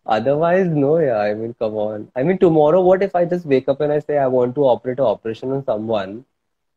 [0.07, 1.18] Otherwise, no, yeah.
[1.18, 2.09] I mean, come on.
[2.16, 4.62] I mean, tomorrow, what if I just wake up and I say I want to
[4.64, 6.25] operate an operation on someone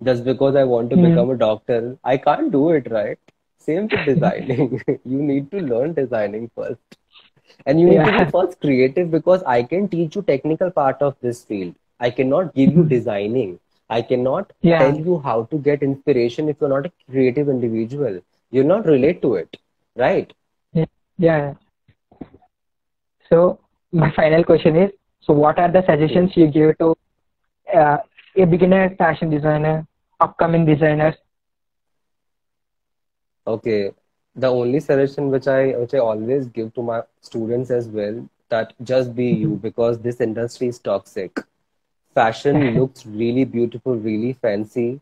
[0.04, 0.98] just because I want to Mm.
[0.98, 1.98] become a doctor?
[2.04, 3.18] I can't do it, right?
[3.58, 4.82] Same with designing.
[5.06, 6.98] You need to learn designing first.
[7.66, 11.16] And you need to be first creative because I can teach you technical part of
[11.22, 11.76] this field.
[12.00, 12.92] I cannot give you Mhm.
[12.96, 13.60] designing.
[13.90, 18.20] I cannot yeah, tell you how to get inspiration if you're not a creative individual.
[18.52, 19.58] You'll not relate to it,
[19.96, 20.32] right?
[21.18, 21.54] Yeah.
[23.30, 23.60] So
[23.92, 26.96] my final question is: So what are the suggestions you give to
[27.74, 27.98] uh,
[28.38, 29.86] a beginner fashion designer,
[30.20, 31.16] upcoming designers?
[33.48, 33.94] Okay.
[34.36, 38.74] The only suggestion which I which I always give to my students as well that
[38.84, 39.62] just be you Mhm.
[39.62, 41.40] because this industry is toxic.
[42.14, 45.00] Fashion looks really beautiful, really fancy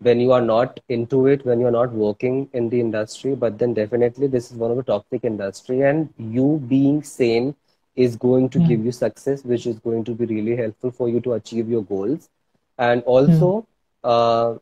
[0.00, 3.74] when you are not into it, when you're not working in the industry, but then
[3.74, 7.54] definitely this is one of the toxic industry and you being sane
[7.96, 8.84] is going to give Mm.
[8.84, 12.28] you success, which is going to be really helpful for you to achieve your goals.
[12.78, 13.54] And Mm.
[13.54, 13.66] also,
[14.04, 14.54] uh,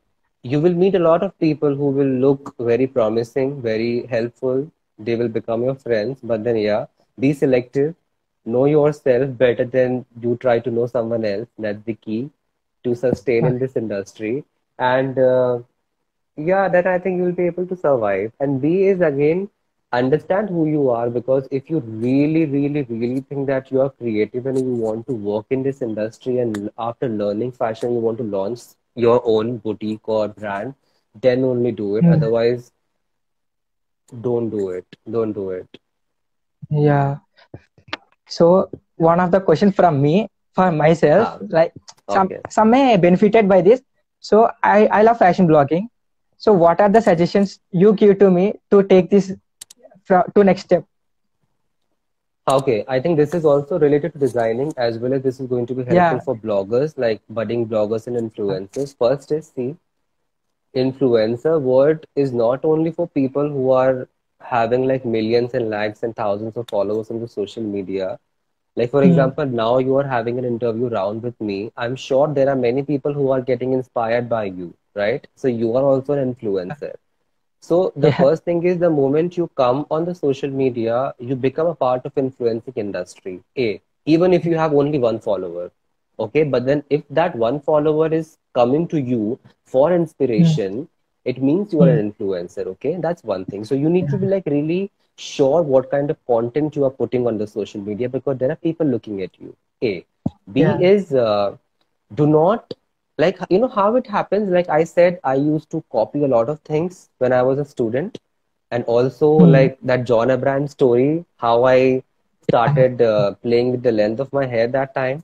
[0.42, 4.70] you will meet a lot of people who will look very promising, very helpful.
[4.98, 6.86] They will become your friends, but then, yeah,
[7.18, 7.94] be selective.
[8.44, 11.48] Know yourself better than you try to know someone else.
[11.58, 12.30] That's the key
[12.84, 14.44] to sustain in this industry.
[14.78, 15.60] And uh,
[16.36, 18.32] yeah, then I think you'll be able to survive.
[18.40, 19.48] And B is again,
[19.92, 24.46] understand who you are because if you really, really, really think that you are creative
[24.46, 28.24] and you want to work in this industry, and after learning fashion, you want to
[28.24, 28.60] launch
[28.94, 30.74] your own boutique or brand,
[31.20, 32.04] then only do it.
[32.04, 32.14] Mm.
[32.14, 32.72] Otherwise,
[34.20, 34.86] don't do it.
[35.10, 35.68] Don't do it.
[36.70, 37.18] Yeah.
[38.26, 41.72] So one of the question from me for myself, Ah, like
[42.08, 43.82] some some may benefited by this.
[44.28, 45.88] So I I love fashion blogging.
[46.46, 49.32] So what are the suggestions you give to me to take this
[50.08, 50.84] to next step?
[52.48, 55.66] Okay, I think this is also related to designing as well as this is going
[55.66, 56.20] to be helpful Yeah.
[56.24, 58.96] for bloggers like budding bloggers and influencers.
[58.96, 59.76] First is see,
[60.74, 64.08] influencer word is not only for people who are
[64.40, 68.18] having like millions and likes and thousands of followers on the social media.
[68.76, 69.04] Like for Hmm.
[69.04, 71.72] example, now you are having an interview round with me.
[71.76, 75.26] I'm sure there are many people who are getting inspired by you, right?
[75.36, 76.94] So you are also an influencer.
[77.60, 78.24] So the Yeah.
[78.24, 82.04] first thing is the moment you come on the social media, you become a part
[82.06, 83.40] of influencing industry.
[83.58, 85.70] A, even if you have only one follower.
[86.18, 89.92] Okay, but then if that one follower is coming to you for
[90.36, 90.54] Hmm.
[90.54, 90.88] inspiration,
[91.24, 94.26] it means you are an influencer okay that's one thing so you need to be
[94.26, 98.38] like really sure what kind of content you are putting on the social media because
[98.38, 99.54] there are people looking at you.
[99.82, 100.04] A.
[100.52, 100.82] B Yeah.
[100.82, 101.56] is uh,
[102.14, 102.74] do not
[103.18, 104.50] like you know how it happens?
[104.50, 107.64] Like i said i used to copy a lot of things when i was a
[107.64, 108.18] student
[108.70, 109.54] and also Hmm.
[109.56, 112.02] like that john abraham story how i
[112.48, 115.22] started uh, playing with the length of my hair that time.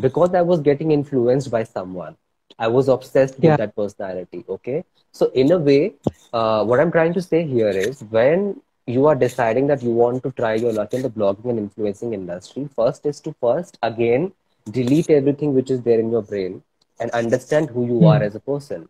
[0.00, 2.16] Because i was getting influenced by someone
[2.58, 4.84] i was obsessed with that personality okay?
[5.12, 5.94] So in a way
[6.32, 10.22] uh, what i'm trying to say here is when you are deciding that you want
[10.24, 14.32] to try your luck in the blogging and influencing industry first is to first again
[14.78, 16.62] delete everything which is there in your brain
[17.00, 18.14] and understand who you Hmm.
[18.14, 18.88] are as a person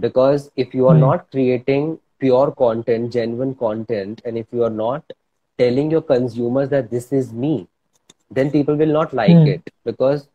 [0.00, 1.06] because if you are Hmm.
[1.06, 5.02] not creating pure content genuine content and if you are not
[5.58, 7.66] telling your consumers that this is me
[8.30, 9.54] then people will not like Hmm.
[9.54, 10.28] it because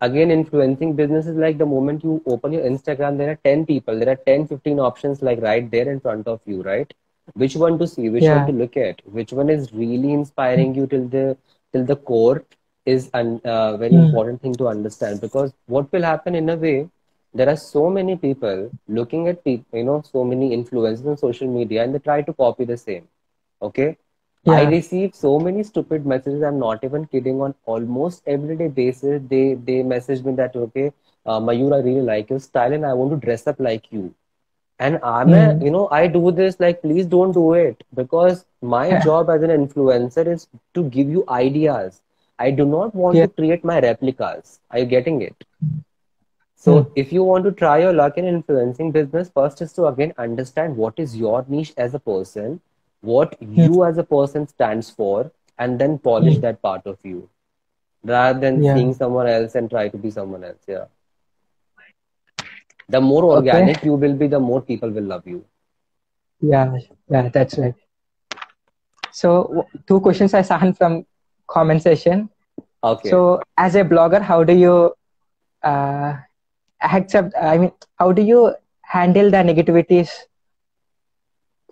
[0.00, 3.98] again influencing business is like the moment you open your instagram there are 10 people
[3.98, 6.92] there are 10 15 options like right there in front of you right
[7.34, 8.42] which one to see which Yeah.
[8.42, 11.36] one to look at which one is really inspiring you till the
[11.72, 12.44] till the core
[12.84, 13.22] is a
[13.54, 14.04] uh, very Hmm.
[14.04, 16.88] important thing to understand because what will happen in a way
[17.34, 21.48] there are so many people looking at people you know so many influencers on social
[21.58, 23.06] media and they try to copy the same
[23.62, 23.96] okay
[24.46, 26.42] I receive so many stupid messages.
[26.42, 27.40] I'm not even kidding.
[27.40, 30.92] On almost everyday basis, they they message me that okay,
[31.26, 34.14] uh, Mayur, I really like your style and I want to dress up like you.
[34.82, 35.60] And I'm a, Hmm.
[35.60, 39.50] you know, I do this like please don't do it because my job as an
[39.50, 42.02] influencer is to give you ideas.
[42.38, 43.26] I do not want Yeah.
[43.26, 44.60] to create my replicas.
[44.70, 45.44] Are you getting it?
[46.56, 46.96] So Hmm.
[46.96, 50.76] if you want to try your luck in influencing business, first is to again understand
[50.76, 52.60] what is your niche as a person,
[53.00, 56.40] what you as a person stands for, and then polish Hmm.
[56.40, 57.28] that part of you
[58.04, 58.62] rather than Yeah.
[58.62, 60.64] seeing someone else and try to be someone else.
[60.68, 60.86] Yeah.
[62.92, 63.38] The more Okay.
[63.38, 65.44] organic you will be, the more people will love you.
[66.40, 66.76] Yeah,
[67.08, 67.74] yeah, that's right.
[69.10, 71.04] So two questions I saw from
[71.48, 72.28] comment section.
[72.82, 73.10] Okay.
[73.10, 74.94] So as a blogger, how do you
[75.62, 76.14] uh,
[76.82, 77.34] accept?
[77.40, 80.10] I mean, how do you handle the negativities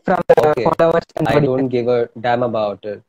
[0.04, 0.64] from the Okay.
[0.64, 1.04] followers?
[1.16, 3.02] And I don't give a damn about it.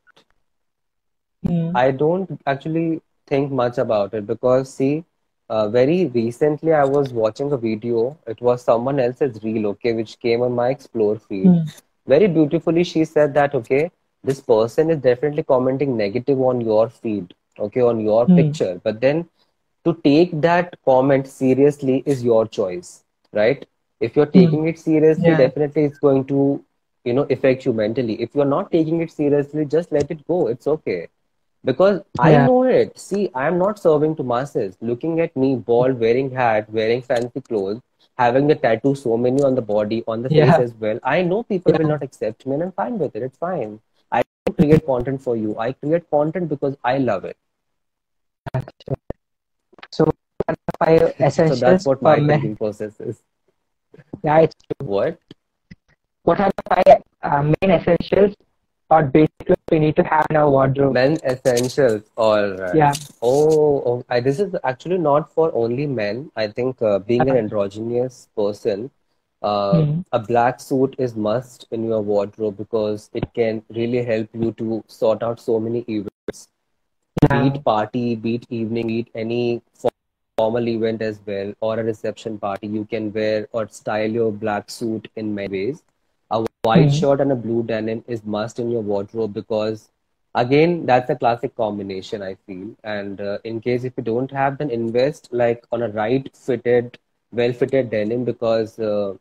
[1.45, 1.75] Hmm.
[1.75, 5.05] I don't actually think much about it because, see,
[5.51, 8.17] uh, very recently I was watching a video.
[8.27, 11.57] It was someone else's reel, okay, which came on my explore feed.
[11.57, 11.69] Hmm.
[12.07, 13.91] Very beautifully, she said that, okay,
[14.23, 18.35] this person is definitely commenting negative on your feed, okay, on your Hmm.
[18.41, 18.81] picture.
[18.83, 19.29] But then
[19.85, 23.65] to take that comment seriously is your choice, right?
[24.01, 25.35] If you're taking it seriously, Yeah.
[25.35, 26.63] definitely it's going to,
[27.05, 28.21] you know, affect you mentally.
[28.21, 30.47] If you're not taking it seriously, just let it go.
[30.47, 31.07] It's okay
[31.63, 32.97] because I know it.
[32.99, 34.77] See, I'm not serving to masses.
[34.81, 37.81] Looking at me, bald, wearing hat, wearing fancy clothes,
[38.17, 40.99] having the tattoo so many on the body, on the face as well.
[41.03, 43.23] I know people will not accept me, and I'm fine with it.
[43.23, 43.79] It's fine.
[44.11, 45.57] I don't create content for you.
[45.57, 47.37] I create content because I love it.
[49.91, 50.15] So what
[50.49, 53.23] are the five So essentials that's what for my thinking process is.
[54.23, 55.19] Yeah, it's What?
[56.23, 58.35] what are the five uh, main essentials
[58.91, 60.93] or basic clothes we need to have in our wardrobe?
[60.93, 62.03] Men essentials.
[62.17, 62.75] All right.
[62.75, 62.93] Yeah.
[63.21, 66.31] Oh, oh I, this is actually not for only men.
[66.35, 68.91] I think uh, being an androgynous person,
[69.41, 70.03] uh, Mhm.
[70.11, 74.83] a black suit is must in your wardrobe because it can really help you to
[74.87, 76.47] sort out so many events.
[77.23, 77.41] Yeah.
[77.43, 79.61] Beat party, beat evening, beat any
[80.37, 82.67] formal event as well, or a reception party.
[82.67, 85.83] You can wear or style your black suit in many ways.
[86.61, 86.93] White Mhm.
[86.93, 89.89] shirt and a blue denim is must in your wardrobe because
[90.35, 94.57] again that's a classic combination i feel and uh, in case if you don't have
[94.57, 96.97] then invest like on a right fitted
[97.31, 99.13] well fitted denim because uh,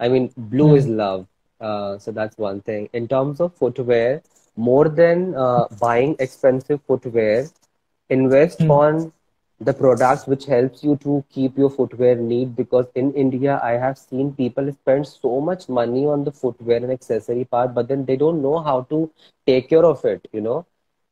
[0.00, 1.26] i mean blue is love
[1.60, 4.22] uh, so that's one thing in terms of footwear
[4.56, 7.50] more than uh, buying expensive footwear
[8.08, 8.80] invest Mm.
[8.80, 9.12] on
[9.60, 13.98] the products which helps you to keep your footwear neat because in india i have
[13.98, 18.16] seen people spend so much money on the footwear and accessory part but then they
[18.22, 19.00] don't know how to
[19.46, 20.64] take care of it you know?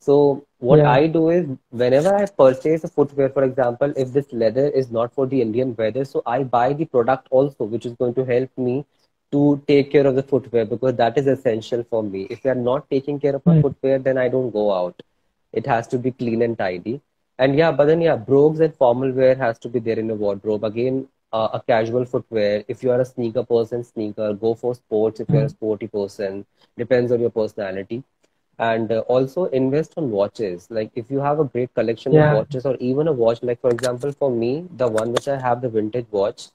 [0.07, 0.91] So what Yeah.
[0.91, 1.47] i do is
[1.83, 5.75] whenever i purchase a footwear for example if this leather is not for the indian
[5.79, 8.77] weather so i buy the product also which is going to help me
[9.33, 12.27] to take care of the footwear because that is essential for me.
[12.31, 15.03] If you are not taking care of my footwear then i don't go out.
[15.53, 17.01] It has to be clean and tidy
[17.39, 20.17] and yeah, but then yeah, brogues and formal wear has to be there in your
[20.17, 20.65] wardrobe.
[20.65, 22.65] Again, uh, a casual footwear.
[22.69, 24.33] If you are a sneaker person, sneaker.
[24.35, 25.51] Go for sports if you're a Mm.
[25.51, 26.45] sporty person.
[26.77, 28.03] Depends on your personality.
[28.59, 30.69] And uh, also invest on watches.
[30.71, 32.25] Like if you have a great collection Yeah.
[32.25, 35.39] of watches or even a watch, like for example, for me, the one which I
[35.39, 36.49] have, the vintage watch.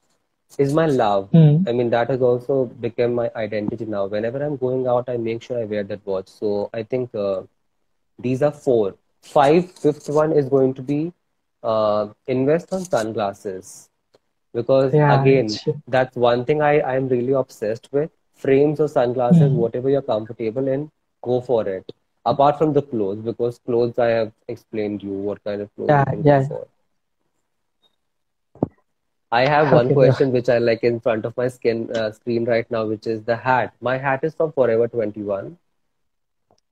[0.58, 1.30] is my love.
[1.34, 1.68] Mm.
[1.68, 4.06] I mean, that has also become my identity now.
[4.06, 6.28] Whenever I'm going out, I make sure I wear that watch.
[6.28, 7.42] So I think uh,
[8.20, 8.96] these are four.
[9.24, 11.14] Five, fifth one is going to be
[11.64, 13.90] uh, invest on sunglasses.
[14.54, 18.12] Because Yeah, again, that's one thing I, I'm really obsessed with.
[18.36, 19.54] Frames or sunglasses, Mm.
[19.54, 20.90] whatever you're comfortable in,
[21.24, 21.92] go for it.
[22.26, 26.22] Apart from the clothes, because clothes I have explained you what kind of clothes Yeah,
[26.24, 26.48] yeah.
[26.48, 26.68] for.
[29.32, 30.14] I have one Okay, bro.
[30.14, 33.24] question which I like in front of my skin uh, screen right now, which is
[33.24, 33.74] the hat.
[33.82, 35.58] My hat is from Forever 21.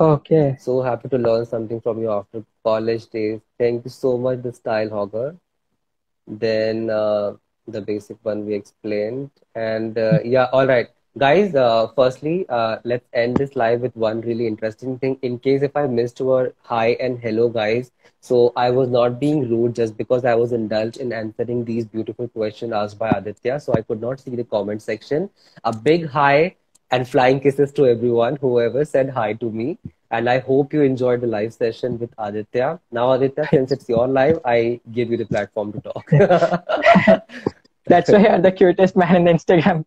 [0.02, 0.56] Okay.
[0.60, 3.40] So happy to learn something from you after college days.
[3.60, 5.38] Thank you so much, the style hogger.
[6.28, 7.34] Then uh,
[7.68, 9.30] the basic one we explained.
[9.56, 10.88] And uh, yeah, all right.
[11.18, 15.20] Guys, uh, firstly, uh, let's end this live with one really interesting thing.
[15.22, 17.92] In case if I missed your hi and hello, guys.
[18.22, 22.28] So I was not being rude just because I was indulged in answering these beautiful
[22.30, 23.60] questions asked by Aditya.
[23.60, 25.30] So I could not see the comment section.
[25.64, 26.56] A big hi
[26.92, 29.78] and flying kisses to everyone, whoever said hi to me.
[30.12, 32.80] And I hope you enjoyed the live session with Aditya.
[32.92, 36.10] Now, Aditya, since it's your live, I give you the platform to talk.
[37.88, 39.86] That's why you're the cutest man in Instagram.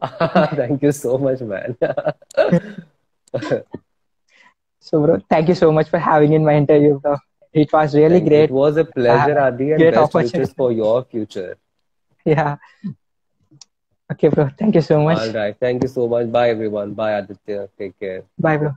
[0.56, 1.76] Thank you so much, man.
[4.80, 7.16] So, bro, thank you so much for having in my interview, bro.
[7.54, 8.28] It was really Thank you.
[8.28, 8.44] great.
[8.44, 11.56] It was a pleasure, Uh, Adi, and great best wishes for your future.
[12.26, 12.56] Yeah.
[14.12, 14.48] Okay, bro.
[14.58, 15.18] Thank you so much.
[15.18, 15.56] All right.
[15.58, 16.30] Thank you so much.
[16.30, 16.94] Bye, everyone.
[16.94, 17.68] Bye, Aditya.
[17.78, 18.24] Take care.
[18.38, 18.74] Bye, bro.